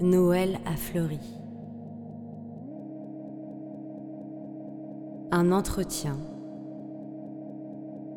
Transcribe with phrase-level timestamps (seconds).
[0.00, 1.20] Noël a fleuri.
[5.30, 6.18] Un entretien.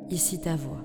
[0.10, 0.80] Ici ta voix.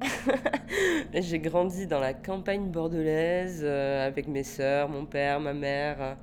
[1.14, 6.14] J'ai grandi dans la campagne bordelaise euh, avec mes sœurs, mon père, ma mère, euh,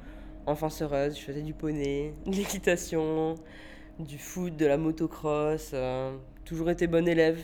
[0.45, 1.17] enfance heureuse.
[1.17, 3.35] Je faisais du poney, de l'équitation,
[3.99, 5.71] du foot, de la motocross.
[5.73, 7.41] euh, toujours été bonne élève.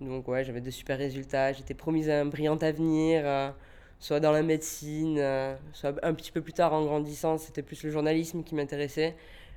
[0.00, 1.52] Donc ouais, j'avais de super résultats.
[1.52, 3.50] J'étais promise à un brillant avenir, euh,
[3.98, 7.38] soit dans la médecine, euh, soit un petit peu plus tard en grandissant.
[7.38, 9.16] C'était plus le journalisme qui m'intéressait.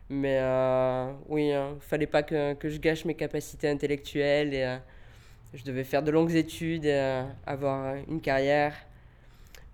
[0.10, 0.40] Mais
[1.30, 4.78] oui, hein, fallait pas que, que je gâche mes capacités intellectuelles et
[5.56, 8.76] je devais faire de longues études et avoir une carrière.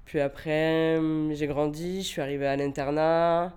[0.05, 3.53] Puis après, hum, j'ai grandi, je suis arrivé à l'internat.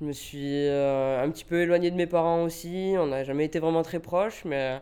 [0.00, 2.94] Je me suis euh, un petit peu éloigné de mes parents aussi.
[2.98, 4.80] On n'a jamais été vraiment très proches, mais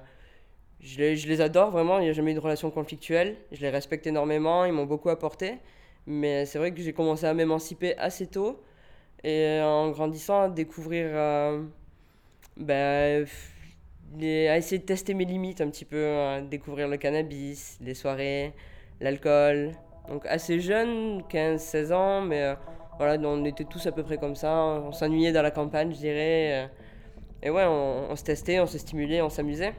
[0.80, 1.98] je les, je les adore vraiment.
[1.98, 3.36] Il n'y a jamais eu de relation conflictuelle.
[3.50, 4.64] Je les respecte énormément.
[4.64, 5.58] Ils m'ont beaucoup apporté.
[6.06, 8.62] Mais c'est vrai que j'ai commencé à m'émanciper assez tôt.
[9.24, 11.64] Et en grandissant, à découvrir, euh,
[12.56, 13.27] ben,
[14.22, 18.52] à essayer de tester mes limites un petit peu, à découvrir le cannabis, les soirées,
[19.00, 19.72] l'alcool.
[20.08, 22.55] Donc assez jeune, 15-16 ans, mais euh,
[22.98, 24.52] voilà, on était tous à peu près comme ça.
[24.52, 26.64] On s'ennuyait dans la campagne, je dirais.
[26.64, 26.66] euh,
[27.42, 29.74] Et ouais, on, se testait, on se stimulait, on s'amusait.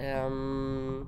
[0.00, 1.00] Euh,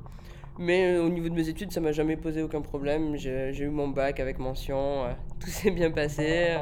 [0.58, 3.16] mais au niveau de mes études, ça m'a jamais posé aucun problème.
[3.16, 6.56] J'ai j'ai eu mon bac avec mention, euh, tout s'est bien passé.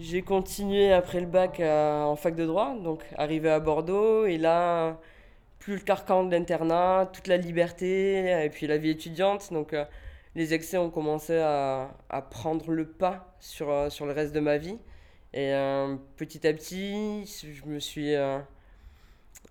[0.00, 4.38] J'ai continué après le bac à- en fac de droit, donc arrivé à Bordeaux, et
[4.38, 4.98] là,
[5.58, 9.84] plus le carcan de l'internat, toute la liberté, et puis la vie étudiante, donc euh,
[10.36, 11.90] les excès ont commencé à,
[12.30, 14.78] prendre le pas sur, euh, sur le reste de ma vie.
[15.34, 18.38] Et euh, petit à petit, je me suis euh,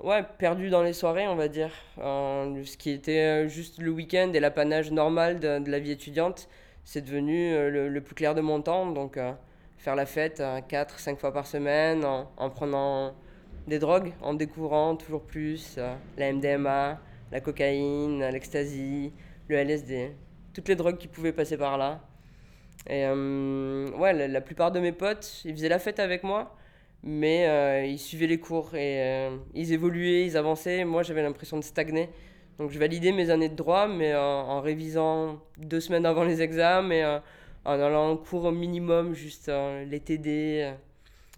[0.02, 1.72] ouais, perdu dans les soirées, on va dire.
[2.00, 6.50] Euh, ce qui était euh, juste le week-end et l'apanage normal de, la vie étudiante,
[6.86, 9.32] c'est devenu euh, le, le plus clair de mon temps, donc euh,
[9.80, 13.16] faire la fête euh, 4-5 fois par semaine, en, en prenant
[13.68, 17.00] des drogues, en découvrant toujours plus euh, la MDMA,
[17.32, 19.14] la cocaïne, l'ecstasy,
[19.48, 20.12] le LSD,
[20.54, 22.02] toutes les drogues qui pouvaient passer par là.
[22.88, 26.56] Et euh, ouais, la, plupart de mes potes, ils faisaient la fête avec moi,
[27.04, 30.86] mais euh, ils suivaient les cours et euh, ils évoluaient, ils avançaient.
[30.86, 32.10] Moi, j'avais l'impression de stagner.
[32.58, 37.22] Donc, je validais mes années de droit, mais en révisant deux semaines avant les examens
[37.66, 40.74] en allant en cours au minimum, juste euh, les TD.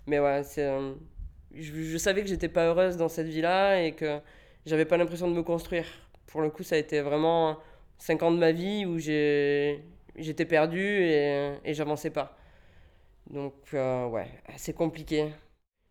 [0.08, 0.94] Mais ouais, c'est, euh,
[1.54, 4.20] je, savais que j'étais pas heureuse dans cette vie-là et que
[4.66, 5.86] j'avais pas l'impression de me construire.
[6.28, 7.58] Pour le coup, ça a été vraiment
[7.98, 12.38] cinq ans de ma vie où j'étais perdue et, et j'avançais pas.
[13.30, 15.32] Donc, euh, ouais, assez compliqué.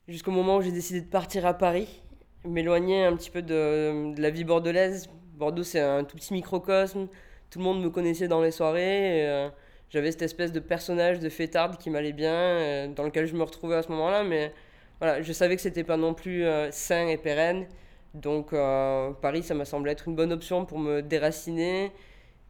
[0.09, 2.03] Jusqu'au moment où j'ai décidé de partir à Paris,
[2.45, 5.09] m'éloigner un petit peu de, de la vie bordelaise.
[5.35, 7.09] Bordeaux, c'est un tout petit microcosme.
[7.51, 9.51] Tout le monde me connaissait dans les soirées.
[9.91, 13.43] J'avais cette espèce de personnage de fêtarde qui m'allait bien, euh, dans lequel je me
[13.43, 14.23] retrouvais à ce moment-là.
[14.23, 14.53] Mais
[15.01, 17.67] voilà, je savais que c'était pas non plus euh, sain et pérenne.
[18.15, 21.93] Donc, euh, Paris, ça m'a semblé être une bonne option pour me déraciner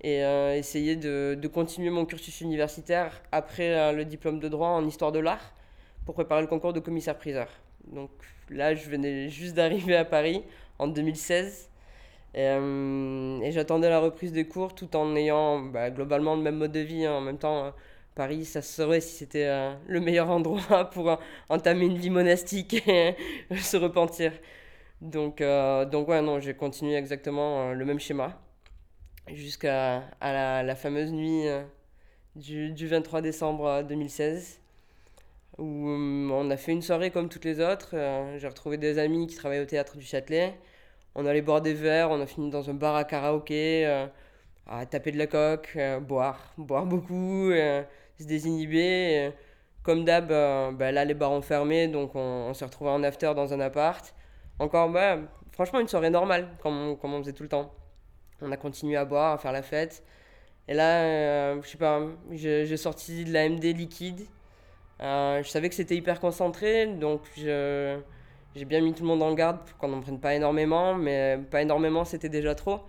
[0.02, 0.20] et
[0.56, 5.18] essayer de, de continuer mon cursus universitaire après le diplôme de droit en histoire de
[5.18, 5.52] l'art
[6.06, 7.48] pour préparer le concours de commissaire-priseur.
[7.86, 8.08] Donc
[8.48, 10.42] là, je venais juste d'arriver à Paris
[10.78, 11.69] en 2016 et,
[12.36, 16.72] euh, et j'attendais la reprise des cours tout en ayant bah, globalement le même mode
[16.72, 17.04] de vie.
[17.06, 17.14] hein.
[17.14, 17.70] En même temps, euh,
[18.14, 21.18] Paris, ça se saurait si c'était euh, le meilleur endroit pour
[21.48, 23.16] entamer une vie monastique et
[23.56, 24.32] se repentir.
[25.00, 25.42] Donc,
[25.90, 28.38] donc ouais, non, j'ai continué exactement le même schéma
[29.28, 31.46] jusqu'à à la, fameuse nuit
[32.36, 34.60] du, du 23 décembre euh, 2016
[35.58, 37.94] où on a fait une soirée comme toutes les autres.
[38.38, 40.54] J'ai retrouvé des amis qui travaillaient au théâtre du Châtelet.
[41.14, 44.06] On allait boire des verres, on a fini dans un bar à karaoké, euh,
[44.66, 47.82] à taper de la coque, euh, boire, boire beaucoup, euh,
[48.18, 49.32] se désinhiber.
[49.82, 50.28] comme d'hab,
[50.76, 54.14] bah, là les bars ont fermé, donc on, s'est retrouvé en after dans un appart.
[54.58, 55.18] Encore, bah,
[55.52, 57.72] franchement, une soirée normale, comme on, comme on faisait tout le temps.
[58.42, 60.04] On a continué à boire, à faire la fête.
[60.68, 62.00] Et là, je sais pas,
[62.32, 64.26] j'ai sorti de la MD liquide.
[65.00, 67.98] Je savais que c'était hyper concentré, donc je,
[68.54, 71.38] j'ai bien mis tout le monde en garde pour qu'on n'en prenne pas énormément, mais
[71.50, 72.80] pas énormément, c'était déjà trop.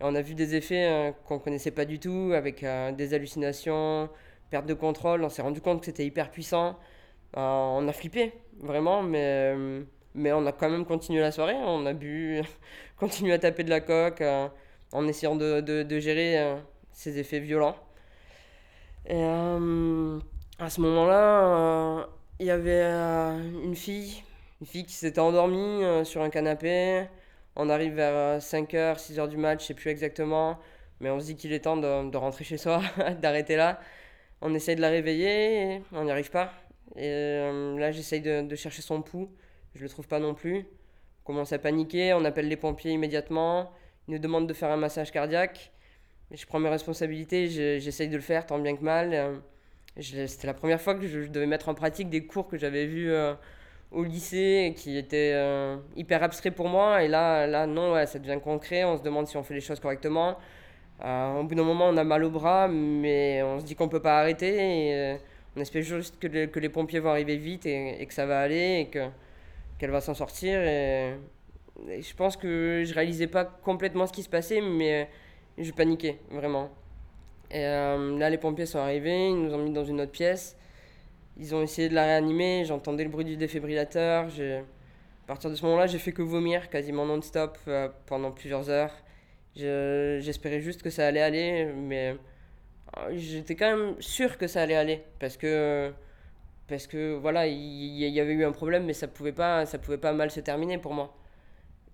[0.00, 3.14] Et on a vu des effets euh, qu'on connaissait pas du tout, avec euh, des
[3.14, 4.08] hallucinations,
[4.50, 5.24] perte de contrôle.
[5.24, 6.78] On s'est rendu compte que c'était hyper puissant.
[7.36, 9.82] Euh, on a flippé, vraiment, mais, euh,
[10.14, 11.56] mais on a quand même continué la soirée.
[11.56, 12.42] On a bu,
[12.96, 14.48] continué à taper de la coque, euh,
[14.92, 16.56] en essayant de, de, de gérer euh,
[16.92, 17.76] ses effets violents.
[19.06, 20.18] Et euh,
[20.58, 22.08] à ce moment-là,
[22.40, 24.22] il y avait une fille,
[24.60, 27.06] une fille qui s'était endormie sur un canapé.
[27.56, 30.58] On arrive vers 5h, 6h du match, je sais plus exactement,
[31.00, 32.82] mais on se dit qu'il est temps de, rentrer chez soi,
[33.22, 33.80] d'arrêter là.
[34.40, 36.52] On essaye de la réveiller, on n'y arrive pas.
[36.96, 37.10] Et
[37.78, 39.30] là, j'essaye de, chercher son pouls,
[39.74, 40.66] je le trouve pas non plus
[41.28, 43.70] commence à paniquer, on appelle les pompiers immédiatement,
[44.08, 45.72] ils nous demandent de faire un massage cardiaque.
[46.30, 47.48] Je prends mes responsabilités,
[47.80, 49.12] j'essaye de le faire tant bien que mal.
[49.12, 49.36] Euh,
[50.00, 53.10] c'était la première fois que je devais mettre en pratique des cours que j'avais vus
[53.10, 53.34] euh,
[53.90, 57.02] au lycée et qui étaient euh, hyper abstraits pour moi.
[57.02, 59.60] Et là, là non, ouais, ça devient concret, on se demande si on fait les
[59.60, 60.36] choses correctement.
[61.02, 63.90] au bout d'un moment, on a mal au bras, mais on se dit qu'on ne
[63.90, 64.56] peut pas arrêter.
[64.56, 65.16] Et,
[65.56, 68.40] on espère juste que, que, les pompiers vont arriver vite et, et que ça va
[68.40, 69.08] aller et que,
[69.78, 70.60] qu'elle va s'en sortir.
[70.60, 71.14] Et,
[71.86, 75.08] je pense que je réalisais pas complètement ce qui se passait, mais
[75.56, 76.70] je paniquais vraiment.
[77.50, 80.56] Et euh, là, les pompiers sont arrivés, ils nous ont mis dans une autre pièce.
[81.38, 84.26] Ils ont essayé de la réanimer, j'entendais le bruit du défibrillateur.
[84.26, 88.92] À partir de ce moment-là, j'ai fait que vomir quasiment non-stop euh, pendant plusieurs heures.
[89.54, 92.16] J'espérais juste que ça allait aller, mais
[92.96, 95.92] euh, j'étais quand même sûr que ça allait aller parce que
[96.68, 100.12] parce que voilà, il y, avait eu un problème, mais ça pouvait pas, pouvait pas
[100.12, 101.16] mal se terminer pour moi.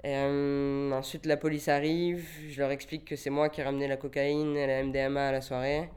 [0.05, 3.97] Euh, ensuite, la police arrive, je leur explique que c'est moi qui ai ramené la
[3.97, 5.89] cocaïne et la MDMA à la soirée.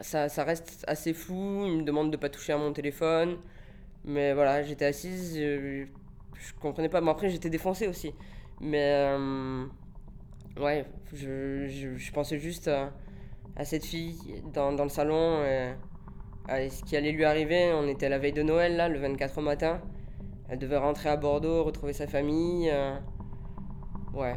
[0.00, 3.38] Ça, ça reste assez flou, ils me demandent de pas toucher à mon téléphone.
[4.04, 5.86] Mais voilà, j'étais assise, je,
[6.34, 7.00] je comprenais pas.
[7.00, 8.14] Mais après, j'étais défoncé aussi.
[8.60, 9.66] Mais euh,
[10.60, 12.92] ouais, je, je, pensais juste à,
[13.56, 14.16] à, cette fille
[14.54, 15.44] dans, dans le salon.
[15.44, 15.74] Et,
[16.70, 19.40] ce qui allait lui arriver, on était la veille de Noël, là, le 24 au
[19.40, 19.80] matin.
[20.48, 22.70] Elle devait rentrer à Bordeaux, retrouver sa famille.
[22.70, 22.96] Euh,
[24.14, 24.36] ouais.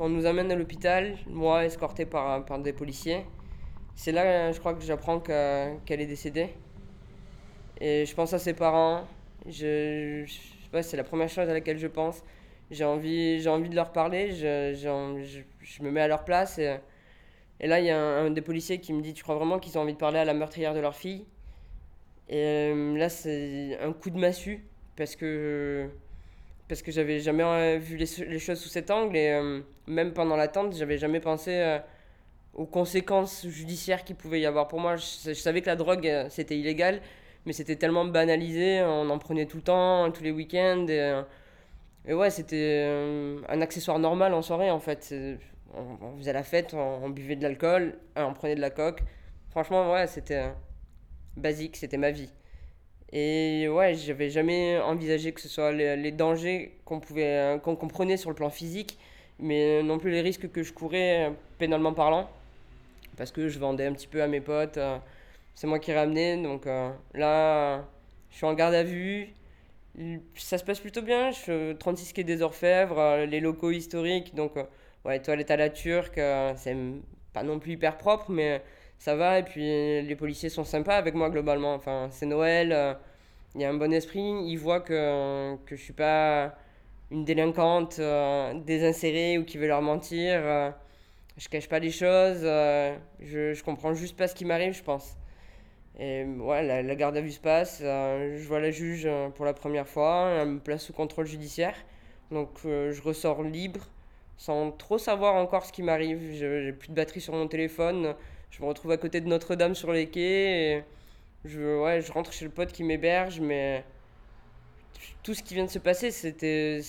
[0.00, 3.26] On nous amène à l'hôpital, moi escorté par, par des policiers.
[3.94, 6.48] C'est là, je crois, que j'apprends qu'elle est décédée.
[7.80, 9.04] Et je pense à ses parents.
[9.46, 10.24] Je,
[10.82, 12.24] c'est la première chose à laquelle je pense.
[12.70, 14.30] J'ai envie, envie de leur parler.
[14.32, 16.58] Je, je, je, me mets à leur place.
[16.58, 16.76] Et,
[17.60, 19.76] et là, il y a un, des policiers qui me dit Tu crois vraiment qu'ils
[19.76, 21.26] ont envie de parler à la meurtrière de leur fille?
[22.28, 24.64] Et euh, là, c'est un coup de massue.
[24.96, 25.90] Parce que
[26.70, 30.36] parce que j'avais jamais euh, vu les, choses sous cet angle et euh, même pendant
[30.36, 31.80] l'attente, j'avais jamais pensé euh,
[32.54, 34.94] aux conséquences judiciaires qu'il pouvait y avoir pour moi.
[34.94, 37.00] Je, savais que la drogue c'était illégal,
[37.44, 41.22] mais c'était tellement banalisé, on en prenait tout le temps, tous les week-ends et,
[42.06, 42.88] et ouais, c'était
[43.48, 45.12] un accessoire normal en soirée en fait.
[45.74, 49.02] On, faisait la fête, on, on buvait de l'alcool, on prenait de la coque.
[49.50, 50.52] Franchement, ouais, c'était
[51.36, 52.30] basique, c'était ma vie.
[53.12, 58.16] Et ouais, j'avais jamais envisagé que ce soit les, dangers qu'on pouvait euh, qu'on comprenait
[58.16, 58.98] sur le plan physique,
[59.40, 62.30] mais non plus les risques que je courais euh, pénalement parlant,
[63.16, 64.76] parce que je vendais un petit peu à mes potes.
[64.76, 64.98] Euh,
[65.54, 66.64] c'est moi qui ramenais, donc
[67.14, 67.84] là,
[68.30, 69.28] je suis en garde à vue.
[70.34, 71.32] Ça se passe plutôt bien.
[71.32, 74.52] Je suis 36 quai des Orfèvres, les locaux historiques, donc
[75.04, 76.18] ouais, toilette à la turque,
[76.56, 76.76] c'est
[77.34, 78.62] pas non plus hyper propre, mais
[79.00, 79.40] ça va.
[79.40, 79.62] Et puis
[80.02, 81.74] les policiers sont sympas avec moi globalement.
[81.74, 82.94] Enfin, c'est Noël, euh,
[83.56, 84.20] il y a un bon esprit.
[84.20, 86.54] Ils voient que, que je suis pas
[87.10, 90.40] une délinquante euh, désinsérée ou qui veut leur mentir.
[90.44, 90.70] Euh,
[91.38, 92.42] je cache pas les choses.
[92.42, 95.16] je, je comprends juste pas ce qui m'arrive, je pense.
[95.98, 97.78] Et ouais, la, garde à vue se passe.
[97.80, 100.28] je vois la juge pour la première fois.
[100.40, 101.74] Elle me place sous contrôle judiciaire.
[102.30, 103.88] Donc je ressors libre
[104.36, 106.32] sans trop savoir encore ce qui m'arrive.
[106.32, 108.14] J'ai plus de batterie sur mon téléphone
[108.50, 110.22] je me retrouve à côté de Notre-Dame sur les quais.
[110.78, 110.84] Et
[111.44, 113.84] je, ouais, je rentre chez le pote qui m'héberge, mais
[115.22, 116.80] tout ce qui vient de se passer, c'était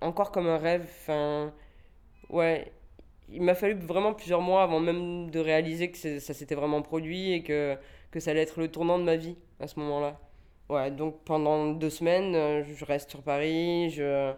[0.00, 0.86] encore comme un rêve.
[1.02, 1.52] Enfin,
[2.30, 2.72] ouais,
[3.30, 7.32] il m'a fallu vraiment plusieurs mois avant même de réaliser que ça s'était vraiment produit
[7.32, 7.76] et que,
[8.10, 10.18] que ça allait être le tournant de ma vie à ce moment-là.
[10.70, 14.32] Ouais, donc pendant deux semaines, euh, je reste sur Paris, je,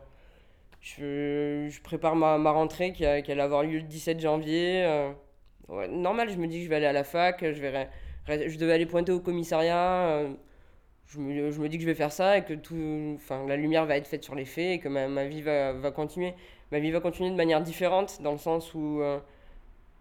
[0.81, 4.85] je, je prépare ma, ma rentrée qui, allait avoir lieu le 17 janvier.
[5.69, 7.89] Normal, je me dis que je vais aller à la fac, je, vais,
[8.27, 10.09] je devais aller pointer au commissariat.
[10.09, 10.35] Euh,
[11.07, 13.57] je, me, je me dis que je vais faire ça et que tout, enfin, la
[13.57, 16.35] lumière va être faite sur les faits et que ma, ma vie va, va continuer.
[16.73, 19.19] Ma vie va continuer de manière différente dans le sens où euh,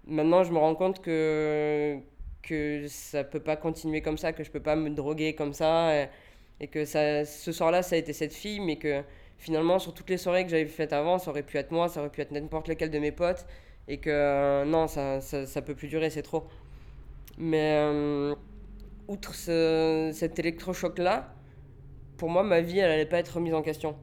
[0.07, 1.97] maintenant je me rends compte que,
[2.43, 5.95] que ça peut pas continuer comme ça, que je peux pas me droguer comme ça.
[5.95, 6.09] Et,
[6.61, 9.03] Et que ça, ce soir-là, ça a été cette fille, mais que
[9.37, 11.99] finalement, sur toutes les soirées que j'avais faites avant, ça aurait pu être moi, ça
[11.99, 13.45] aurait pu être n'importe lequel de mes potes.
[13.87, 16.47] Et que euh, non, ça, ça, ça, peut plus durer, c'est trop.
[17.37, 18.35] Mais euh,
[19.07, 21.33] outre ce, cet électrochoc-là,
[22.17, 23.95] pour moi, ma vie, elle n'allait pas être remise en question.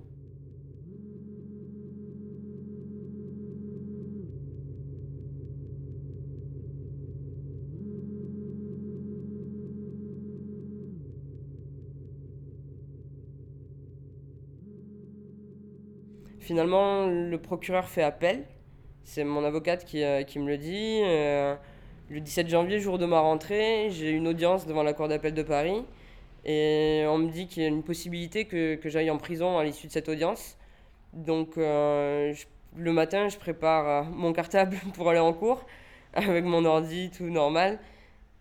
[16.38, 18.44] Finalement, le procureur fait appel.
[19.04, 21.00] C'est mon avocate qui, euh, qui, me le dit.
[21.02, 21.54] Euh,
[22.08, 25.42] le 17 janvier, jour de ma rentrée, j'ai une audience devant la Cour d'appel de
[25.42, 25.82] Paris.
[26.44, 29.64] Et on me dit qu'il y a une possibilité que, que j'aille en prison à
[29.64, 30.56] l'issue de cette audience.
[31.12, 32.34] Donc euh,
[32.76, 35.64] le matin, je prépare mon cartable pour aller en cours
[36.14, 37.78] avec mon ordi, tout normal.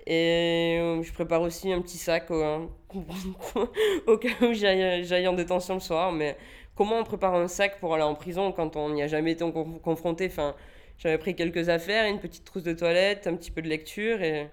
[0.07, 2.69] Et je prépare aussi un petit sac au,
[4.17, 6.11] cas où j'aille en détention le soir.
[6.11, 6.35] Mais
[6.75, 9.45] comment on prépare un sac pour aller en prison quand on n'y a jamais été
[9.83, 10.27] confronté?
[10.27, 10.55] Enfin,
[10.97, 14.49] J'avais pris quelques affaires, une petite trousse de toilette, un petit peu de lecture et,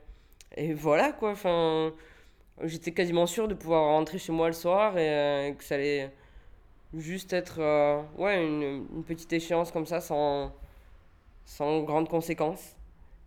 [0.74, 1.30] voilà quoi.
[1.32, 1.92] Enfin,
[2.64, 6.10] j'étais quasiment sûr de pouvoir rentrer chez moi le soir et, euh, que ça allait
[6.94, 10.52] juste être euh, ouais, une, petite échéance comme ça sans,
[11.44, 12.76] sans grandes conséquences.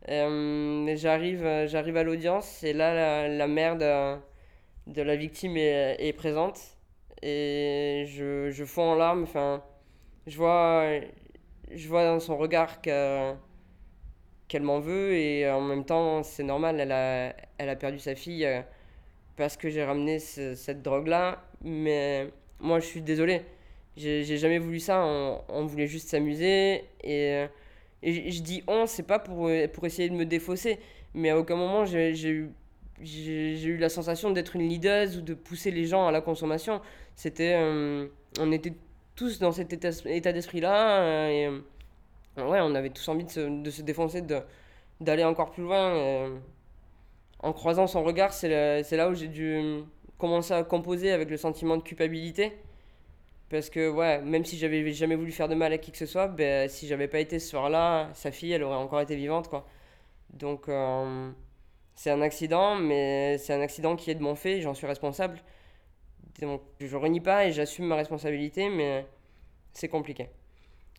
[0.10, 6.60] Euh, j'arrive, j'arrive à l'audience et là la, la mère de, la victime est présente
[7.21, 9.23] et je, je fonds en larmes.
[9.23, 9.63] Enfin,
[10.27, 10.85] je vois,
[11.73, 13.37] je vois dans son regard qu'elle
[14.61, 18.45] m'en veut et en même temps, c'est normal, elle a, elle a perdu sa fille
[18.45, 18.61] euh,
[19.37, 21.43] parce que j'ai ramené cette drogue-là.
[21.63, 23.41] Mais moi, je suis désolé.
[23.97, 25.03] J'ai jamais voulu ça.
[25.05, 26.85] On, on voulait juste s'amuser.
[27.03, 27.45] Et,
[28.03, 30.79] et, je dis on, c'est pas pour, pour essayer de me défausser.
[31.13, 32.51] Mais à aucun moment, j'ai eu
[33.03, 36.81] j'ai eu la sensation d'être une leader ou de pousser les gens à la consommation.
[37.15, 38.08] C'était, euh,
[38.39, 38.74] on était
[39.15, 41.01] tous dans cet état, d'esprit-là.
[41.03, 41.60] Euh,
[42.38, 44.24] euh, ouais, on avait tous envie de se, de se défoncer,
[45.00, 46.31] d'aller encore plus loin.
[47.39, 49.84] en croisant son regard, c'est là où j'ai dû
[50.17, 52.53] commencer à composer avec le sentiment de culpabilité.
[53.50, 56.05] Parce que, ouais, même si j'avais jamais voulu faire de mal à qui que ce
[56.05, 59.50] soit, ben, si j'avais pas été ce soir-là, sa fille, elle aurait encore été vivante,
[59.50, 59.67] quoi.
[60.31, 60.70] Donc,
[61.95, 65.39] c'est un accident, mais c'est un accident qui est de mon fait, j'en suis responsable.
[66.41, 69.05] Donc je renie pas et j'assume ma responsabilité, mais
[69.74, 70.29] c'est compliqué.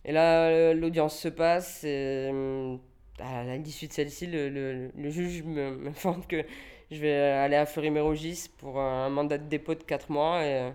[0.05, 1.85] Et là, l'audience se passe.
[1.85, 2.81] Et, hum,
[3.21, 5.45] à l'issue de celle-ci, le, le, le, juge
[6.29, 6.45] que
[6.91, 10.45] je vais aller à Fleury-Mérogis pour un mandat de dépôt de 4 mois.
[10.45, 10.73] Et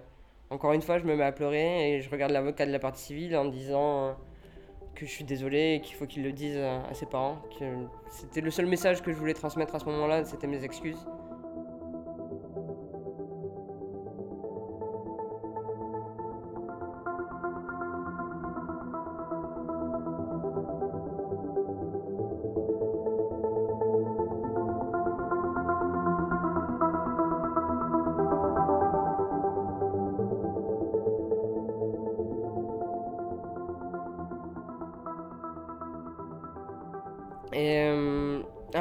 [0.50, 3.04] encore une fois, je me mets à pleurer et je regarde l'avocat de la partie
[3.04, 4.16] civile en disant
[4.98, 7.38] que je suis désolé et qu'il faut qu'il le dise à ses parents.
[8.10, 11.08] C'était le seul message que je voulais transmettre à ce moment-là, c'était mes excuses.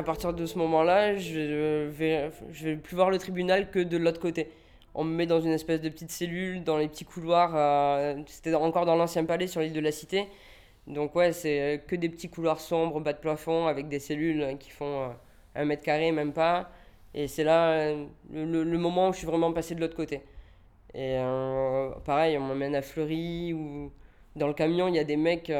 [0.07, 4.51] Partir de ce moment-là, je vais, vais plus voir le tribunal que de l'autre côté.
[4.95, 7.53] On me met dans une espèce de petite cellule, dans les petits couloirs.
[7.55, 10.27] Euh, c'était encore dans l'ancien palais sur l'île de la Cité.
[10.87, 14.71] Donc ouais, c'est que des petits couloirs sombres, bas de plafond, avec des cellules qui
[14.71, 15.09] font euh,
[15.55, 16.71] un mètre carré, même pas.
[17.13, 17.93] Et c'est là
[18.33, 20.23] le, le, moment où je suis vraiment passé de l'autre côté.
[20.95, 21.19] Et
[22.05, 23.93] pareil, on m'emmène à Fleury, ou
[24.35, 25.51] dans le camion, il y a des mecs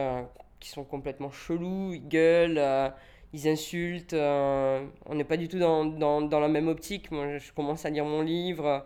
[0.61, 2.89] qui sont complètement chelous, ils gueulent, euh,
[3.33, 4.15] ils insultent.
[4.15, 7.11] Euh, on n'est pas du tout dans, dans, dans, la même optique.
[7.11, 8.85] Moi, je commence à lire mon livre.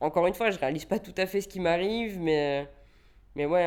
[0.00, 2.66] Encore une fois, je réalise pas tout à fait ce qui m'arrive, mais,
[3.36, 3.66] mais ouais,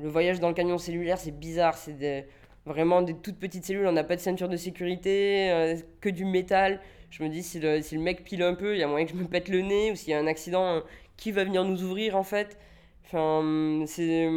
[0.00, 1.76] le voyage dans le camion cellulaire, c'est bizarre.
[1.76, 2.28] C'est
[2.66, 3.86] vraiment des toutes petites cellules.
[3.86, 6.80] On n'a pas de ceinture de sécurité, euh, que du métal.
[7.10, 9.06] Je me dis, si le, si le mec pile un peu, il y a moyen
[9.06, 10.82] que je me pète le nez, ou s'il y a un accident,
[11.16, 12.58] qui va venir nous ouvrir en fait?
[13.04, 14.28] Enfin, c'est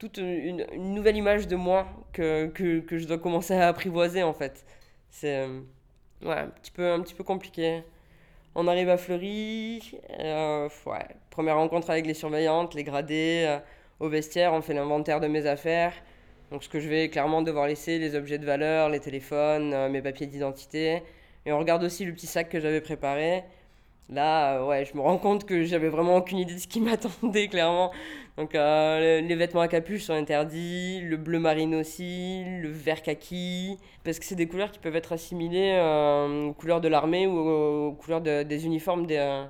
[0.00, 4.64] toute une, nouvelle image de moi que, que, je dois commencer à apprivoiser en fait.
[5.10, 5.60] C'est euh,
[6.22, 7.82] ouais, un, petit peu, un petit peu compliqué.
[8.54, 13.58] On arrive à Fleury, euh, ouais, première rencontre avec les surveillantes, les gradés, euh,
[14.00, 15.92] au vestiaire, on fait l'inventaire de mes affaires.
[16.50, 20.02] Donc ce que je vais clairement devoir laisser, les objets de valeur, les téléphones, mes
[20.02, 21.02] papiers d'identité.
[21.46, 23.44] Et on regarde aussi le petit sac que j'avais préparé.
[24.10, 26.80] Là, euh, ouais, je me rends compte que j'avais vraiment aucune idée de ce qui
[26.82, 27.92] m'attendait, clairement.
[28.36, 33.78] Donc, euh, les vêtements à capuche sont interdits, le bleu marine aussi, le vert kaki,
[34.04, 37.38] parce que c'est des couleurs qui peuvent être assimilées euh, aux couleurs de l'armée ou
[37.38, 39.44] aux, couleurs de, des uniformes des,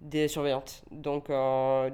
[0.00, 0.82] des surveillantes.
[0.92, 1.28] Donc,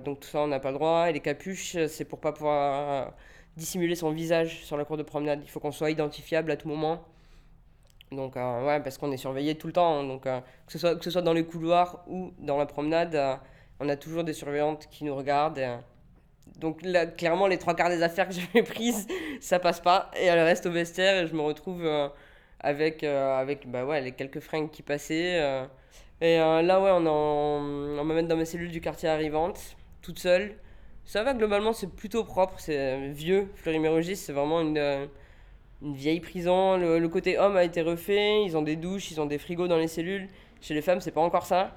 [0.05, 1.11] donc tout ça, on n'a pas le droit.
[1.11, 3.13] Et les capuches, c'est pour pas pouvoir
[3.57, 5.41] dissimuler son visage sur la cour de promenade.
[5.43, 7.03] Il faut qu'on soit identifiable à tout moment.
[8.13, 10.05] Donc, ouais, parce qu'on est surveillé tout le temps.
[10.05, 13.19] Donc, que, ce soit, que ce soit dans les couloirs ou dans la promenade,
[13.81, 15.61] on a toujours des surveillantes qui nous regardent.
[16.59, 19.07] donc, là, clairement, les trois quarts des affaires que j'avais prises,
[19.41, 20.11] ça passe pas.
[20.17, 21.85] Et elles restent au vestiaire et je me retrouve
[22.61, 25.67] avec, avec bah ouais, les quelques fringues qui passaient.
[26.21, 30.19] Et euh, là, ouais, on, en, on met dans mes cellules du quartier arrivante, toute
[30.19, 30.57] seule.
[31.05, 33.49] Ça va, globalement, c'est plutôt propre, c'est vieux.
[33.57, 35.07] Fleury-Mérogis, c'est vraiment une, euh,
[35.83, 36.77] une vieille prison.
[36.77, 39.79] Le, côté homme a été refait, ils ont des douches, ils ont des frigos dans
[39.79, 40.29] les cellules.
[40.61, 41.73] Chez les femmes, c'est pas encore ça.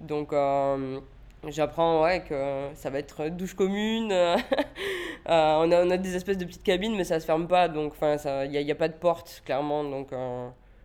[0.00, 1.00] Donc, euh,
[1.48, 4.12] j'apprends ouais, que ça va être douche commune.
[5.26, 7.68] on, a, on a des espèces de petites cabines, mais ça se ferme pas.
[7.68, 9.84] Donc, il n'y a, y a, pas de porte, clairement.
[9.84, 10.12] Donc,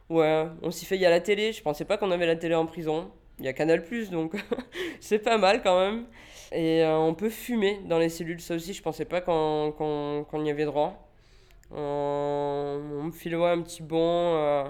[0.09, 2.35] Ouais, on s'y fait, il y a la télé, je pensais pas qu'on avait la
[2.35, 3.11] télé en prison.
[3.37, 4.33] Il y a Canal donc
[4.99, 6.05] c'est pas mal quand même.
[6.51, 10.49] Et euh, on peut fumer dans les cellules, ça aussi je pensais pas qu'on y
[10.49, 11.08] avait droit.
[11.71, 14.63] On me file un petit bon, euh,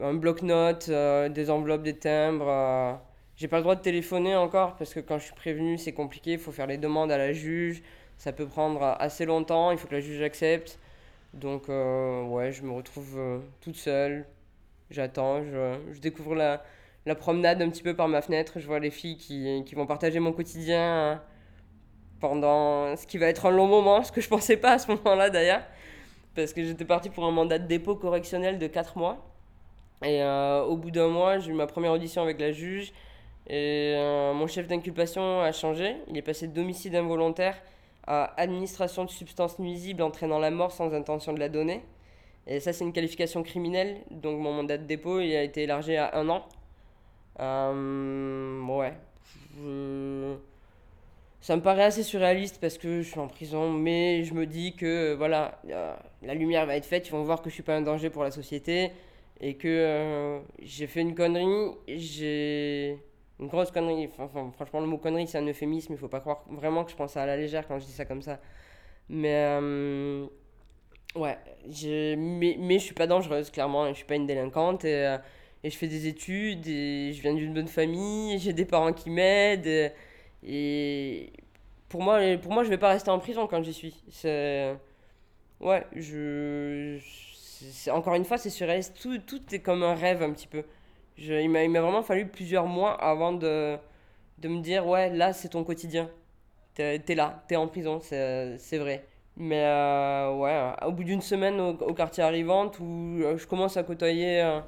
[0.00, 3.00] un bloc-notes, euh, des enveloppes, des timbres.
[3.36, 6.32] J'ai pas le droit de téléphoner encore parce que quand je suis prévenu c'est compliqué,
[6.32, 7.82] il faut faire les demandes à la juge,
[8.16, 10.78] ça peut prendre assez longtemps, il faut que la juge accepte.
[11.34, 13.18] Donc ouais, je me retrouve
[13.60, 14.26] toute seule,
[14.90, 16.62] J'attends, je, je, découvre la,
[17.06, 18.60] la, promenade un petit peu par ma fenêtre.
[18.60, 21.20] Je vois les filles qui, qui vont partager mon quotidien
[22.20, 24.90] pendant ce qui va être un long moment, ce que je pensais pas à ce
[24.92, 25.62] moment-là d'ailleurs,
[26.36, 29.16] parce que j'étais partie pour un mandat de dépôt correctionnel de 4 mois.
[30.04, 32.92] Et euh, au bout d'un mois, j'ai eu ma première audition avec la juge.
[33.48, 35.96] Et euh, mon chef d'inculpation a changé.
[36.08, 37.60] Il est passé de domicile involontaire
[38.06, 41.82] à administration de substances nuisibles entraînant la mort sans intention de la donner.
[42.46, 43.96] Et ça, c'est une qualification criminelle.
[44.10, 46.46] Donc, mon mandat de dépôt il a été élargi à un an.
[47.40, 48.92] Euh, ouais.
[51.46, 54.74] Ça me paraît assez surréaliste parce que je suis en prison, mais je me dis
[54.74, 55.60] que voilà,
[56.22, 58.24] la lumière va être faite, ils vont voir que je suis pas un danger pour
[58.24, 58.90] la société
[59.40, 62.98] et que euh, j'ai fait une connerie, j'ai
[63.38, 64.08] une grosse connerie.
[64.08, 67.16] Franchement, le mot connerie, c'est un euphémisme, il faut pas croire vraiment que je pense
[67.16, 68.40] à la légère quand je dis ça comme ça.
[69.08, 70.26] Mais euh,
[71.14, 71.38] Ouais,
[72.18, 73.88] mais je suis pas dangereuse, clairement.
[73.90, 75.18] Je suis pas une délinquante et, euh,
[75.62, 79.10] et je fais des études et je viens d'une bonne famille, j'ai des parents qui
[79.10, 79.92] m'aident.
[80.44, 81.32] Et,
[81.88, 84.02] pour moi, pour moi, je vais pas rester en prison quand j'y suis.
[84.10, 84.76] C'est.
[85.60, 86.98] Ouais, je.
[87.00, 88.96] C'est, encore une fois, c'est surréaliste.
[89.00, 90.64] Tout, tout est comme un rêve un petit peu.
[91.16, 93.78] Je, il, m'a, il m'a vraiment fallu plusieurs mois avant de,
[94.38, 96.10] de me dire ouais, là, c'est ton quotidien.
[96.74, 99.06] T'es, là, t'es en prison, c'est, c'est vrai.
[99.36, 103.82] Mais euh, ouais, au bout d'une semaine au, quartier arrivante où euh, je commence à
[103.82, 104.60] côtoyer, euh,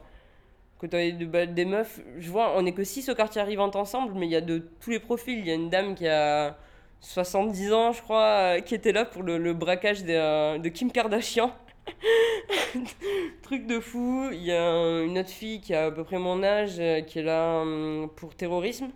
[0.79, 4.27] côtoyer de, des meufs, je vois, on n'est que 6 au quartier arrivante ensemble, mais
[4.27, 5.39] il y a de tous les profils.
[5.39, 6.57] Il y a une dame qui a
[7.01, 11.53] 70 ans, je crois, qui était là pour le, braquage de, de Kim Kardashian.
[13.43, 14.29] Truc de fou.
[14.33, 17.23] Il y a une autre fille qui a à peu près mon âge qui est
[17.23, 18.91] là hum, pour terrorisme.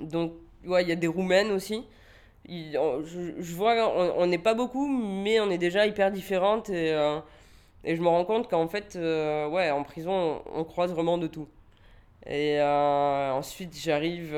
[0.00, 0.32] Donc,
[0.66, 1.84] ouais, il y a des Roumaines aussi
[2.48, 7.20] je, vois, on n'est pas beaucoup, mais on est déjà hyper différentes euh,
[7.86, 11.26] et je me rends compte qu'en fait, euh, ouais, en prison, on, croise vraiment de
[11.26, 11.48] tout.
[12.26, 14.36] Et euh, ensuite, j'arrive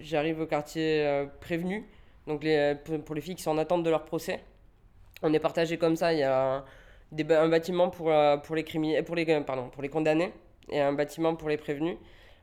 [0.00, 1.86] j'arrive au quartier prévenu,
[2.26, 2.44] donc
[3.04, 4.40] pour les filles qui sont en attente de leur procès.
[5.22, 6.64] On est partagé comme ça, il y a
[7.12, 10.32] un bâtiment pour, pour, les criminels, pour, les, pardon, pour les condamnés
[10.70, 11.96] et un bâtiment pour les prévenus.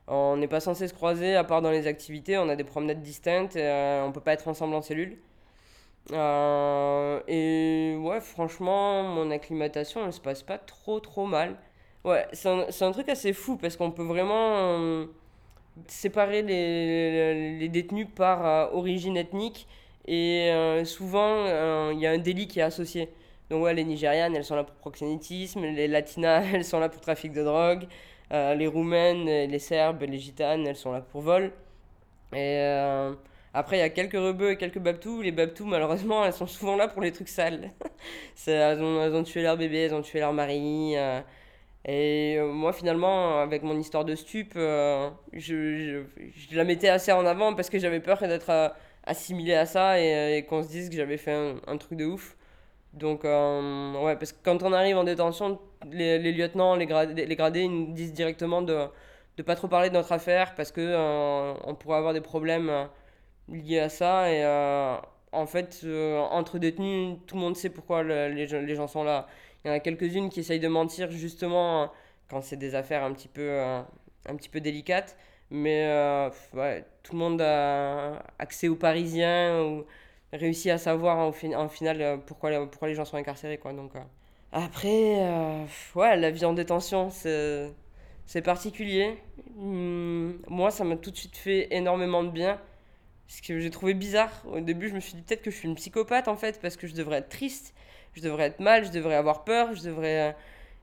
[0.08, 3.02] On n'est pas censé se croiser à part dans les activités, on a des promenades
[3.02, 5.18] distinctes, euh, on peut pas être ensemble en cellule.
[6.12, 11.56] Euh, et ouais, franchement, mon acclimatation, elle se passe pas trop trop mal.
[12.04, 15.06] Ouais, c'est un, un, truc assez fou parce qu'on peut vraiment euh,
[15.86, 19.68] séparer les, les, détenus par origine ethnique
[20.08, 20.50] et
[20.84, 23.08] souvent il y a un délit qui est associé.
[23.50, 27.02] Donc ouais, les Nigérianes, elles sont là pour proxénétisme, les Latinas, elles sont là pour
[27.02, 27.86] trafic de drogue.
[28.32, 31.52] Euh, les Roumaines, les Serbes, les Gitanes, elles sont là pour vol.
[32.32, 33.12] Et euh,
[33.54, 35.22] après, il y a quelques rebeux et quelques babtous.
[35.22, 37.70] Les babtous, malheureusement, elles sont souvent là pour les trucs sales.
[38.46, 40.94] elles, ont, tué leur bébé, elles ont tué leur mari.
[40.96, 41.20] Euh.
[41.84, 47.54] et moi, finalement, avec mon histoire de stup, je, je, la mettais assez en avant
[47.54, 48.72] parce que j'avais peur d'être
[49.04, 51.34] assimilé à ça et, qu'on se dise que j'avais fait
[51.66, 52.36] un, truc de ouf.
[52.94, 55.58] Donc, ouais, parce que quand on arrive en détention,
[55.90, 58.86] les, lieutenants, les gradés, les gradés, ils nous disent directement de
[59.38, 62.70] ne pas trop parler de notre affaire parce euh, on pourrait avoir des problèmes
[63.50, 64.30] euh, liés à ça.
[64.30, 64.96] Et euh,
[65.32, 65.84] en fait,
[66.30, 69.26] entre détenus, tout le monde sait pourquoi les, les, gens sont là.
[69.64, 71.90] Il y en a quelques-unes qui essayent de mentir justement
[72.28, 75.16] quand c'est des affaires un petit peu, un petit peu délicates.
[75.50, 79.84] Mais euh, ouais, tout le monde a accès aux Parisiens ou
[80.32, 83.58] réussit à savoir en, en final pourquoi, pourquoi les gens sont incarcérés.
[83.58, 83.72] Quoi.
[83.72, 83.92] Donc,
[84.52, 85.20] Après,
[85.94, 89.18] ouais, la vie en détention, c'est particulier.
[89.56, 92.58] Hmm, moi, ça m'a tout de suite fait énormément de bien.
[93.32, 94.30] Ce que j'ai trouvé bizarre.
[94.44, 96.76] Au début, je me suis dit peut-être que je suis une psychopathe en fait, parce
[96.76, 97.72] que je devrais être triste,
[98.12, 100.28] je devrais être mal, je devrais avoir peur, je devrais.
[100.28, 100.32] Euh,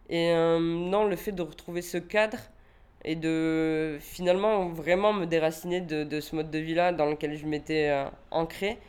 [0.10, 2.40] et euh, non, le fait de retrouver ce cadre
[3.06, 7.46] et de finalement vraiment me déraciner de, de ce mode de vie-là dans lequel je
[7.46, 8.80] m'étais euh, ancré,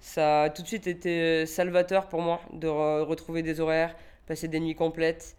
[0.00, 3.94] ça a tout de suite été salvateur pour moi de retrouver des horaires,
[4.26, 5.36] passer des nuits complètes,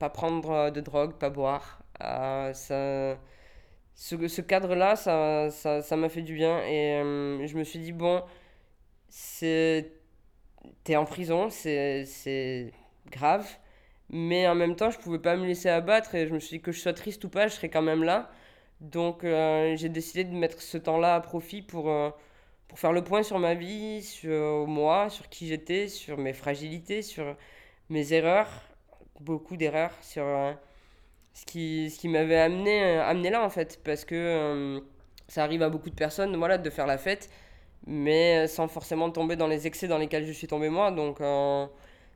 [0.00, 3.16] pas prendre de drogue, pas boire, euh, ça,
[3.94, 6.64] ce, ce cadre-là, ça, ça, ça m'a fait du bien.
[6.64, 8.22] Et euh, je me suis dit, bon,
[9.08, 9.92] c'est
[10.84, 12.72] t'es en prison, c'est
[13.10, 13.46] grave.
[14.10, 16.14] Mais en même temps, je pouvais pas me laisser abattre.
[16.14, 18.04] Et je me suis dit que je sois triste ou pas, je serais quand même
[18.04, 18.30] là.
[18.80, 21.90] Donc euh, j'ai décidé de mettre ce temps-là à profit pour,
[22.68, 27.02] pour faire le point sur ma vie, sur moi, sur qui j'étais, sur mes fragilités,
[27.02, 27.36] sur
[27.90, 28.62] mes erreurs.
[29.20, 30.24] Beaucoup d'erreurs, sur
[31.34, 34.80] ce qui, ce qui m'avait amené, euh, amené là en fait, parce que euh,
[35.28, 37.28] ça arrive à beaucoup de personnes voilà, de faire la fête,
[37.86, 40.92] mais sans forcément tomber dans les excès dans lesquels je suis tombé moi.
[40.92, 41.66] Donc euh,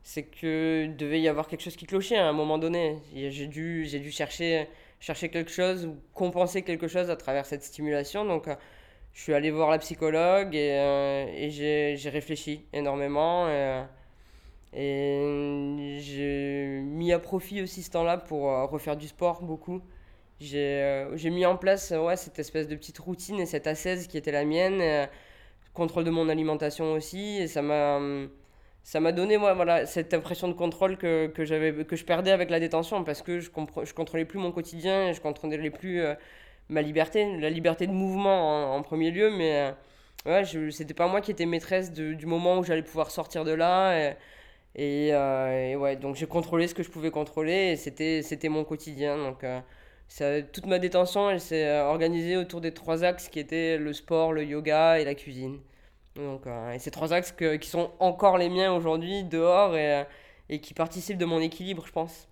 [0.05, 2.99] c'est que devait y avoir quelque chose qui clochait à un moment donné.
[3.15, 4.69] J'ai dû, j'ai dû chercher,
[5.01, 8.25] chercher quelque chose ou compenser quelque chose à travers cette stimulation.
[8.25, 8.49] Donc
[9.15, 10.71] je suis allé voir la psychologue et,
[11.37, 13.49] et j'ai réfléchi énormément.
[14.73, 19.81] Et j'ai mis à profit aussi ce temps-là pour euh, refaire du sport beaucoup.
[20.41, 24.07] J'ai euh, j'ai mis en place ouais, cette espèce de petite routine et cette assaise
[24.07, 25.07] qui était la mienne, euh,
[25.75, 27.39] contrôle de mon alimentation aussi.
[27.39, 32.31] Et ça m'a donné moi, voilà, cette impression de contrôle que, que, que je perdais
[32.31, 36.03] avec la détention parce que je ne contrôlais plus mon quotidien, je contrôlais plus
[36.69, 39.31] ma liberté, la liberté de mouvement en, premier lieu.
[39.31, 39.75] Mais
[40.27, 43.53] ouais, je, c'était pas moi qui étais maîtresse du moment où j'allais pouvoir sortir de
[43.53, 43.99] là.
[43.99, 44.17] Et,
[44.77, 48.65] euh, et, ouais, donc j'ai contrôlé ce que je pouvais contrôler et c'était, c'était mon
[48.65, 49.17] quotidien.
[49.17, 53.79] Donc euh, toute ma détention, elle s'est euh, organisée autour des trois axes qui étaient
[53.79, 55.59] le sport, le yoga et la cuisine.
[56.17, 60.03] Donc, et ces trois axes qui sont encore les miens aujourd'hui dehors et,
[60.49, 62.29] et qui participent de mon équilibre, je pense.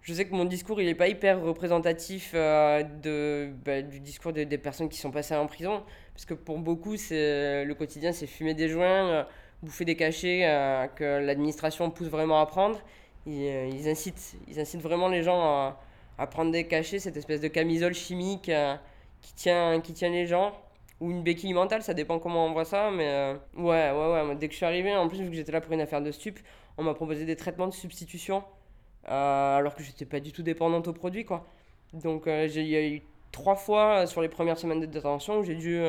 [0.00, 4.46] Je sais que mon discours, il n'est pas hyper représentatif de, bah, du discours des
[4.56, 5.82] personnes qui sont passées en prison,
[6.14, 9.26] parce que pour beaucoup, c'est, le quotidien, c'est fumer des joints
[9.62, 12.78] bouffer des cachets euh, que l'administration pousse vraiment à prendre.
[13.26, 15.80] Ils, euh, ils, incitent, ils incitent vraiment les gens à,
[16.18, 18.76] à, prendre des cachets, cette espèce de camisole chimique euh,
[19.20, 20.52] qui, tient, qui tient les gens.
[21.00, 22.90] Ou une béquille mentale, ça dépend comment on voit ça.
[22.90, 24.34] Mais ouais, ouais, ouais.
[24.36, 26.10] Dès que je suis arrivé, en plus, vu que j'étais là pour une affaire de
[26.10, 26.40] stup,
[26.76, 28.42] on m'a proposé des traitements de substitution.
[29.04, 31.46] alors que j'étais pas du tout dépendante aux produits, quoi.
[31.92, 35.80] Donc, il y a eu trois fois sur les premières semaines de où j'ai dû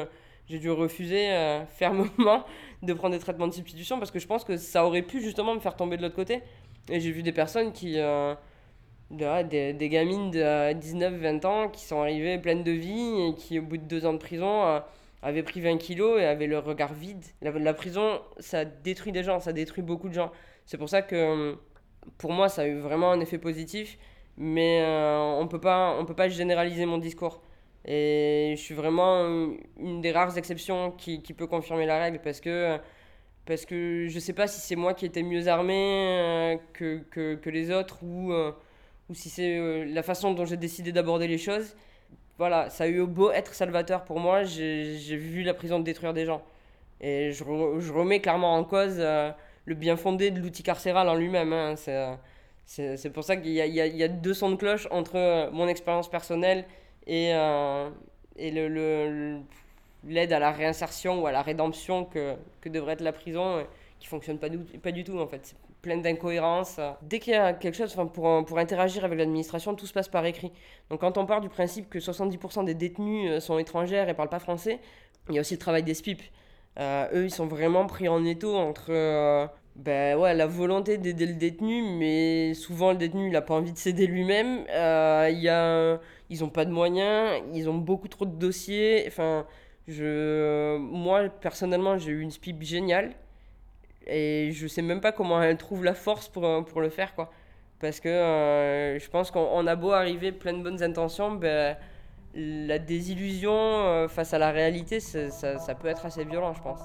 [0.50, 2.44] j'ai dû refuser euh, fermement
[2.82, 5.54] de prendre des traitements de substitution parce que je pense que ça aurait pu justement
[5.54, 6.42] me faire tomber de l'autre côté.
[6.90, 8.00] Et j'ai vu des personnes qui.
[8.00, 8.34] Euh,
[9.12, 13.78] des, gamines de 19-20 ans qui sont arrivées pleines de vie et qui, au bout
[13.78, 14.80] de deux ans de prison, euh,
[15.24, 17.26] avaient pris 20 kilos et avaient le regard vide.
[17.42, 20.32] La, la, prison, ça détruit des gens, ça détruit beaucoup de gens.
[20.68, 21.58] C'est pour ça que,
[22.20, 23.98] pour moi, ça a eu vraiment un effet positif,
[24.38, 27.42] mais on ne peut pas généraliser mon discours.
[27.92, 29.26] Et je suis vraiment
[29.80, 32.78] une des rares exceptions qui, qui peut confirmer la règle parce que,
[33.48, 37.34] parce que je sais pas si c'est moi qui étais mieux armé euh, que, que,
[37.34, 38.52] que, les autres ou, euh,
[39.10, 41.76] ou si c'est euh, la façon dont j'ai décidé d'aborder les choses.
[42.38, 46.26] Voilà, ça a eu beau être salvateur pour moi, j'ai vu la prison détruire des
[46.26, 46.44] gens.
[47.02, 51.54] Et je, je remets clairement en cause le bien fondé de l'outil carcéral en lui-même.
[51.54, 51.76] Hein.
[52.66, 56.10] C'est pour ça qu'il y, y, y a, deux sons de cloche entre mon expérience
[56.10, 56.66] personnelle
[57.10, 57.90] et, euh,
[58.38, 59.40] et le,
[60.08, 63.64] l'aide à la réinsertion ou à la rédemption que, que devrait être la prison, euh,
[64.00, 65.40] qui fonctionne pas du, pas du tout en fait.
[65.44, 66.80] C'est plein d'incohérences.
[67.02, 70.24] Dès qu'il y a quelque chose, pour, pour interagir avec l'administration, tout se passe par
[70.26, 70.52] écrit.
[70.92, 74.30] Donc quand on part du principe que 70% des détenus euh, sont étrangères et parlent
[74.30, 74.80] pas français,
[75.30, 76.22] il y a aussi le travail des SPIP.
[76.80, 81.82] eux, ils sont vraiment pris en étau entre ben ouais, la volonté d'aider le détenu,
[81.98, 84.66] mais souvent le détenu il n'a pas envie de s'aider lui-même.
[84.70, 89.06] Euh, a, ils n'ont pas de moyens, ils ont beaucoup trop de dossiers.
[89.08, 89.46] Enfin,
[89.88, 93.16] je, moi personnellement j'ai eu une SPIP géniale
[94.08, 97.32] et je sais même pas comment elle trouve la force pour, pour le faire quoi.
[97.80, 101.78] Parce que euh, je pense qu'on a beau arriver plein de bonnes intentions, ben,
[102.36, 106.82] la désillusion euh, face à la réalité, ça, ça peut être assez violent je pense.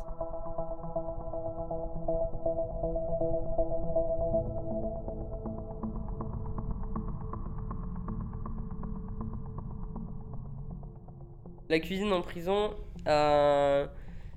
[11.71, 12.75] La cuisine en prison,
[13.09, 13.87] euh,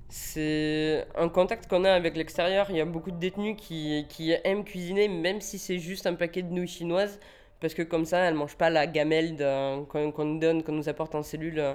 [0.08, 2.68] c'est un contact qu'on a avec l'extérieur.
[2.70, 6.40] Il y a beaucoup de détenus qui, aiment cuisiner, même si c'est juste un paquet
[6.42, 7.20] de nouilles chinoises,
[7.60, 9.36] parce que comme ça, elles ne mangent pas la gamelle
[9.90, 11.74] qu'on nous donne, qu'on nous apporte en cellule euh,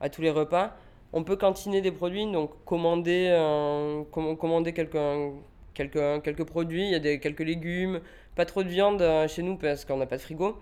[0.00, 0.76] à tous les repas.
[1.12, 6.84] On peut cantiner des produits, donc commander, euh, commander quelques, produits.
[6.86, 8.00] Il y a des, quelques légumes,
[8.34, 10.56] pas trop de viande chez nous parce qu'on n'a pas de frigo.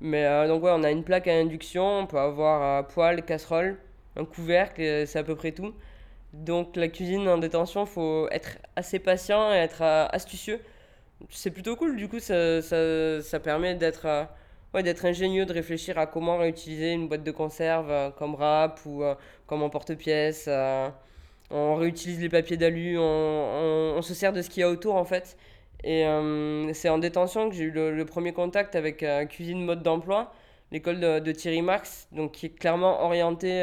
[0.00, 3.78] Mais donc ouais, on a une plaque à induction, on peut avoir poêle, casserole,
[4.16, 5.72] un couvercle, c'est à peu près tout.
[6.44, 10.60] Donc la cuisine en détention, faut être assez patient et être euh, astucieux.
[11.30, 14.24] C'est plutôt cool, du coup ça, ça, ça permet d'être euh,
[14.74, 19.02] ouais, ingénieux, de réfléchir à comment réutiliser une boîte de conserve euh, comme rap ou
[19.46, 20.48] comme en porte-pièce.
[21.50, 24.96] on réutilise les papiers d'alu, on, on, se sert de ce qu'il y a autour
[24.96, 25.36] en fait.
[25.84, 26.04] Et
[26.72, 30.32] c'est en détention que j'ai eu le, premier contact avec Cuisine Mode d'Emploi,
[30.72, 33.62] l'école de, Thierry Marx, donc qui est clairement orientée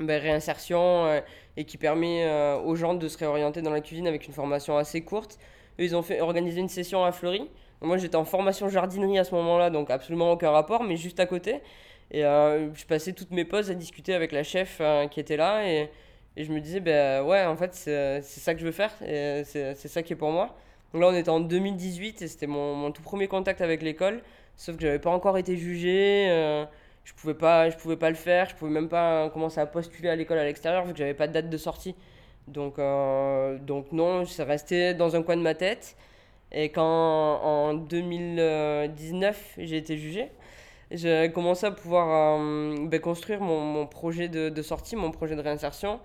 [0.00, 1.20] ben, réinsertion euh,
[1.56, 4.78] et qui permet euh, aux gens de se réorienter dans la cuisine avec une formation
[4.78, 5.38] assez courte.
[5.80, 7.50] Eux, ils ont fait organiser une session à Fleury.
[7.80, 11.26] Moi, j'étais en formation jardinerie à ce moment-là, donc absolument aucun rapport, mais juste à
[11.26, 11.60] côté.
[12.12, 14.80] Et euh, je passais toutes mes pauses à discuter avec la chef
[15.10, 15.68] qui était là.
[15.68, 15.90] Et,
[16.36, 18.92] et, je me disais, ben ouais, en fait, c'est ça que je veux faire.
[19.02, 20.56] Et c'est ça qui est pour moi.
[20.94, 24.22] Là, on était en 2018 et c'était mon, tout premier contact avec l'école.
[24.56, 26.66] Sauf que j'avais pas encore été jugé
[27.08, 27.34] je pouvais
[27.78, 30.84] pouvais pas le faire je pouvais même pas commencer à postuler à l'école à l'extérieur
[30.84, 31.94] vu que j'avais pas de date de sortie.
[32.48, 35.96] Donc euh, donc non c'est resté dans un coin de ma tête.
[36.52, 36.82] Et quand
[37.42, 40.30] en 2019 j'ai été jugé
[40.90, 46.00] j'ai commencé à pouvoir euh, ben, construire mon, projet de, sortie mon projet de réinsertion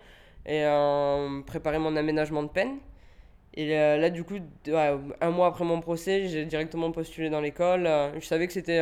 [0.46, 2.78] et euh, préparer mon aménagement de peine
[3.56, 4.38] et là, du coup
[5.22, 7.88] un mois après mon procès j'ai directement postulé dans l'école
[8.20, 8.82] je savais que c'était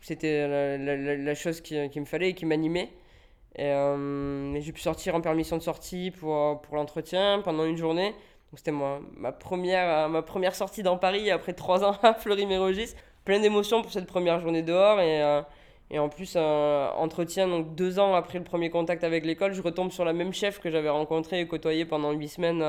[0.00, 2.90] c'était la, chose qui, qui, me fallait et qui m'animait.
[3.58, 8.14] Euh, j'ai pu sortir en permission de sortie pour, pour l'entretien pendant une journée.
[8.54, 12.94] C'était ma, ma, première, ma première sortie dans Paris après trois ans à Fleury-Mérogis.
[13.24, 15.00] Plein d'émotions pour cette première journée dehors.
[15.00, 15.42] Et, euh,
[15.90, 19.62] et en plus, euh, entretien, donc deux ans après le premier contact avec l'école, je
[19.62, 22.62] retombe sur la même chef que j'avais rencontrée et côtoyée pendant huit semaines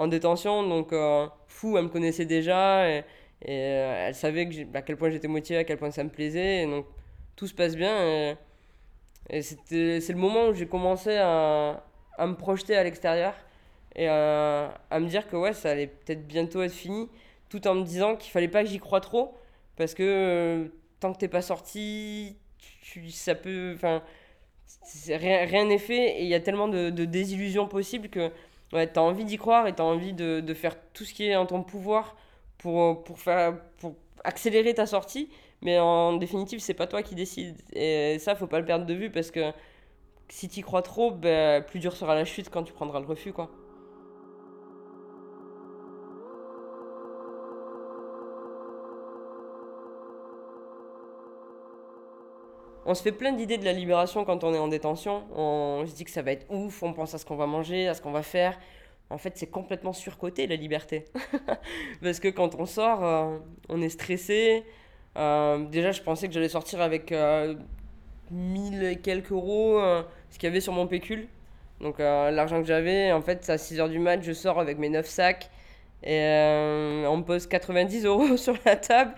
[0.00, 0.66] en détention.
[0.66, 0.94] Donc,
[1.46, 2.88] fou, elle me connaissait déjà.
[2.88, 3.04] Et,
[3.48, 6.62] euh, elle savait à quel point j'étais motivé, à quel point ça me plaisait.
[6.62, 6.86] Et donc
[7.36, 8.36] tout se passe bien.
[9.30, 11.84] Et, c'est le moment où j'ai commencé à,
[12.18, 13.34] à me projeter à l'extérieur
[13.94, 17.08] et à, me dire que ouais, ça allait peut-être bientôt être fini,
[17.48, 19.34] tout en me disant qu'il fallait pas que j'y croie trop,
[19.76, 20.68] parce que euh,
[21.00, 22.36] tant que t'es pas sorti,
[22.82, 23.76] tu, ça peut,
[25.08, 28.30] rien, n'est fait et il y a tellement de désillusions possibles que
[28.72, 31.46] ouais, t'as envie d'y croire et t'as envie de, faire tout ce qui est en
[31.46, 32.16] ton pouvoir
[33.16, 35.30] faire, pour accélérer ta sortie,
[35.62, 37.60] mais en définitive, c'est pas toi qui décides.
[37.72, 39.52] Et ça, faut pas le perdre de vue parce que
[40.28, 43.32] si tu crois trop, ben, plus dur sera la chute quand tu prendras le refus,
[43.32, 43.50] quoi.
[52.90, 55.22] On se fait plein d'idées de la libération quand on est en détention.
[55.36, 57.86] On se dit que ça va être ouf, on pense à ce qu'on va manger,
[57.86, 58.58] à ce qu'on va faire
[59.10, 61.04] en fait, c'est complètement surcoté la liberté.
[62.02, 64.64] Parce que quand on sort, euh, on est stressé.
[65.16, 67.56] Euh, déjà, je pensais que j'allais sortir avec euh,
[68.30, 71.26] 1000 et quelques euros, euh, ce qu'il y avait sur mon pécule.
[71.80, 75.06] Donc, l'argent que j'avais, en fait, à 6h du mat, je sors avec mes 9
[75.06, 75.50] sacs.
[76.04, 76.20] Et
[77.08, 79.14] on me pose 90 euros sur la table.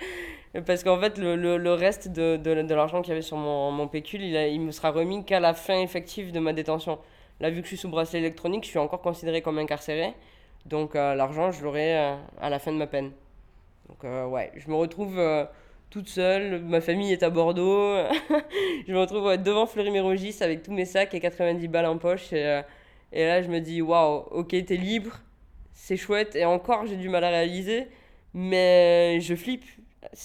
[0.66, 3.88] Parce qu'en fait, le, le, reste de, de, l'argent qu'il y avait sur mon, mon
[3.88, 6.98] pécule, il, il me sera remis qu'à la fin effective de ma détention.
[7.40, 10.14] Là, vu que je suis sous bracelet électronique, je suis encore considéré comme incarcéré.
[10.66, 13.12] Donc, euh, l'argent, je l'aurai euh, à la fin de ma peine.
[13.88, 15.20] Donc, euh, ouais, je me retrouve
[15.90, 16.62] toute seule.
[16.62, 17.96] Ma famille est à Bordeaux.
[18.86, 22.32] je me retrouve devant Fleury-Mérogis avec tous mes sacs et 90 balles en poche.
[22.32, 22.62] Et,
[23.12, 25.18] et là, je me dis, waouh, ok, t'es libre.
[25.72, 26.36] C'est chouette.
[26.36, 27.88] Et encore, j'ai du mal à réaliser.
[28.34, 29.64] Mais je flippe.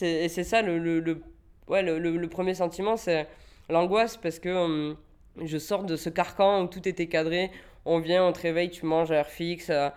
[0.02, 1.22] Et c'est ça le, le,
[1.68, 3.28] ouais, le, premier sentiment, c'est
[3.70, 4.50] l'angoisse parce que.
[4.50, 4.98] Hum,
[5.46, 7.52] je sors de ce carcan où tout était cadré.
[7.86, 9.70] On vient, on te réveille, tu manges à heure fixe.
[9.70, 9.90] Euh,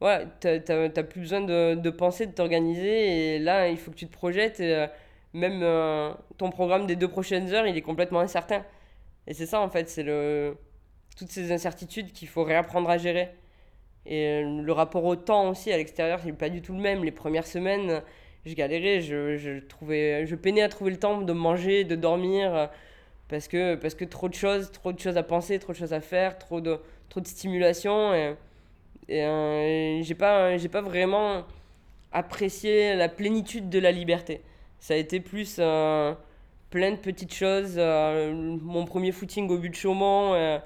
[0.00, 3.34] ouais, t'as plus besoin de, de penser, de t'organiser.
[3.36, 4.60] Et là, il faut que tu te projettes.
[4.60, 4.86] Euh,
[5.32, 8.64] même euh, ton programme des deux prochaines heures, il est complètement incertain.
[9.26, 10.56] Et c'est ça, en fait, c'est le
[11.16, 13.30] toutes ces incertitudes qu'il faut réapprendre à gérer.
[14.06, 17.04] Et le rapport au temps aussi à l'extérieur, il n'est pas du tout le même.
[17.04, 18.02] Les premières semaines,
[18.46, 22.70] je galérais, je, je, trouvais, je peinais à trouver le temps de manger, de dormir
[23.28, 25.92] parce que, parce que trop de choses, trop de choses à penser, trop de choses
[25.94, 26.78] à faire, trop de,
[27.08, 28.14] trop de stimulation.
[28.14, 28.34] Et,
[29.08, 31.44] et euh, j'ai pas, pas vraiment
[32.12, 34.42] apprécié la plénitude de la liberté.
[34.78, 35.58] Ça a été plus
[36.70, 37.74] plein de petites choses.
[37.78, 40.58] euh, mon premier footing au but de Chaumont, euh,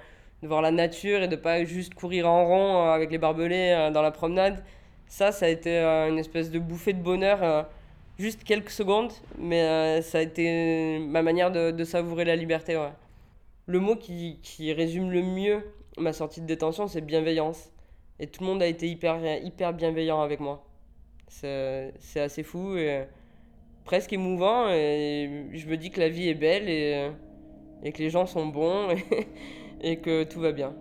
[0.43, 3.75] de voir la nature et de pas juste courir en rond euh, avec les barbelés
[3.77, 4.65] euh, dans la promenade.
[5.09, 7.63] Ça, ça a été euh, une espèce de bouffée de bonheur, euh,
[8.19, 12.77] juste quelques secondes, mais euh, ça a été ma manière de, savourer la liberté.
[12.77, 12.93] ouais.
[13.67, 15.65] Le mot qui, qui résume le mieux
[15.99, 17.73] ma sortie de détention, c'est bienveillance.
[18.21, 20.65] Et tout le monde a été hyper, hyper bienveillant avec moi.
[21.29, 23.05] C'est c'est assez fou et
[23.85, 24.69] presque émouvant.
[24.71, 27.11] Et je me dis que la vie est belle et,
[27.83, 29.29] et que les gens sont bons et,
[29.81, 30.75] et que tout va bien.